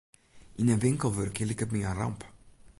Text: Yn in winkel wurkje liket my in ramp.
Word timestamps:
Yn 0.59 0.71
in 0.73 0.83
winkel 0.85 1.11
wurkje 1.17 1.45
liket 1.47 1.71
my 1.71 1.79
in 1.89 1.97
ramp. 1.99 2.21